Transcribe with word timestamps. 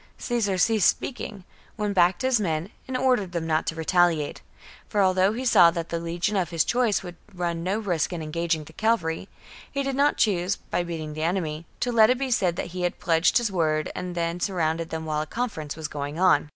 Caesar 0.17 0.57
ceased 0.57 0.89
speaking, 0.89 1.43
went 1.77 1.93
back 1.93 2.17
to 2.17 2.25
his 2.25 2.39
men, 2.39 2.71
and 2.87 2.97
ordered 2.97 3.33
them 3.33 3.45
not 3.45 3.67
to 3.67 3.75
retaliate; 3.75 4.41
for 4.89 4.99
although 5.03 5.31
he 5.33 5.45
saw 5.45 5.69
that 5.69 5.89
the 5.89 5.99
legion 5.99 6.35
of 6.35 6.49
his 6.49 6.63
choice 6.63 7.03
would 7.03 7.17
run 7.35 7.61
no 7.61 7.77
risk 7.77 8.11
in 8.11 8.23
engaging 8.23 8.63
the 8.63 8.73
cavalry, 8.73 9.29
he 9.71 9.83
did 9.83 9.95
not 9.95 10.17
choose, 10.17 10.55
by 10.55 10.81
beating 10.83 11.13
the 11.13 11.21
enemy, 11.21 11.67
to 11.79 11.91
let 11.91 12.09
it 12.09 12.17
be 12.17 12.31
said 12.31 12.55
that 12.55 12.71
he 12.73 12.81
had 12.81 12.97
pledged 12.99 13.37
his 13.37 13.51
word 13.51 13.91
and 13.93 14.15
then 14.15 14.39
surrounded 14.39 14.89
them 14.89 15.05
while 15.05 15.21
a 15.21 15.27
conference 15.27 15.75
was 15.75 15.87
going 15.87 16.19
on. 16.19 16.49